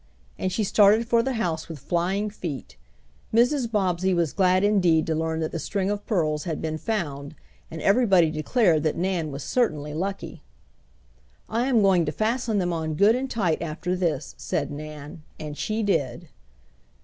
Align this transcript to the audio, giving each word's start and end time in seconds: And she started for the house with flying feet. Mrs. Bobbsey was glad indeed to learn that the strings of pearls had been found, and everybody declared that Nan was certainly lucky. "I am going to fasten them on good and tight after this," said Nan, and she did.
And 0.39 0.51
she 0.51 0.63
started 0.63 1.07
for 1.07 1.21
the 1.21 1.33
house 1.33 1.69
with 1.69 1.77
flying 1.77 2.31
feet. 2.31 2.75
Mrs. 3.31 3.69
Bobbsey 3.71 4.15
was 4.15 4.33
glad 4.33 4.63
indeed 4.63 5.05
to 5.05 5.13
learn 5.13 5.41
that 5.41 5.51
the 5.51 5.59
strings 5.59 5.91
of 5.91 6.07
pearls 6.07 6.45
had 6.45 6.59
been 6.59 6.79
found, 6.79 7.35
and 7.69 7.83
everybody 7.83 8.31
declared 8.31 8.81
that 8.81 8.95
Nan 8.97 9.29
was 9.29 9.43
certainly 9.43 9.93
lucky. 9.93 10.41
"I 11.47 11.67
am 11.67 11.83
going 11.83 12.05
to 12.05 12.11
fasten 12.11 12.57
them 12.57 12.73
on 12.73 12.95
good 12.95 13.15
and 13.15 13.29
tight 13.29 13.61
after 13.61 13.95
this," 13.95 14.33
said 14.39 14.71
Nan, 14.71 15.21
and 15.39 15.55
she 15.55 15.83
did. 15.83 16.29